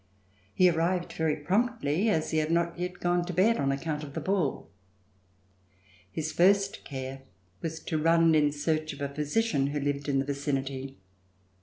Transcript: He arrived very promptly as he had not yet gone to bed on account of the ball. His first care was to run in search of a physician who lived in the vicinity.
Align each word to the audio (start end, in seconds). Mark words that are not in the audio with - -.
He 0.55 0.67
arrived 0.67 1.13
very 1.13 1.35
promptly 1.35 2.09
as 2.09 2.31
he 2.31 2.39
had 2.39 2.49
not 2.51 2.79
yet 2.79 2.95
gone 2.99 3.23
to 3.25 3.33
bed 3.33 3.57
on 3.57 3.71
account 3.71 4.03
of 4.03 4.15
the 4.15 4.19
ball. 4.19 4.67
His 6.11 6.31
first 6.31 6.83
care 6.83 7.21
was 7.61 7.79
to 7.81 7.99
run 8.01 8.33
in 8.33 8.51
search 8.51 8.93
of 8.93 9.01
a 9.01 9.13
physician 9.13 9.67
who 9.67 9.79
lived 9.79 10.09
in 10.09 10.17
the 10.17 10.25
vicinity. 10.25 10.97